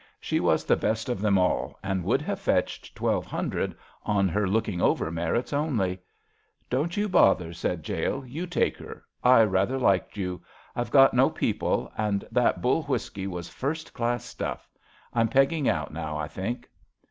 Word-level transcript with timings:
She 0.19 0.39
was 0.39 0.65
the 0.65 0.75
best 0.75 1.09
of 1.09 1.21
them 1.21 1.37
all, 1.37 1.77
and 1.83 2.03
would 2.03 2.23
have 2.23 2.39
fetched 2.39 2.95
twelve 2.95 3.27
hundred 3.27 3.75
on 4.01 4.27
her 4.29 4.47
looking 4.47 4.81
over 4.81 5.11
merits 5.11 5.53
only. 5.53 5.97
*^ 5.97 5.99
Don't 6.71 6.97
you 6.97 7.07
bother," 7.07 7.53
said 7.53 7.83
Jale. 7.83 8.25
You 8.25 8.47
take 8.47 8.77
her. 8.79 9.05
I 9.23 9.43
rather 9.43 9.77
liked 9.77 10.17
you. 10.17 10.41
I've 10.75 10.89
got 10.89 11.13
no 11.13 11.29
people, 11.29 11.91
and 11.95 12.25
that 12.31 12.63
Bull 12.63 12.81
whisky 12.81 13.27
was 13.27 13.47
first 13.47 13.93
class 13.93 14.25
stuff. 14.25 14.67
I'm 15.13 15.27
pegging 15.27 15.69
out 15.69 15.93
now, 15.93 16.17
I 16.17 16.27
think." 16.27 16.67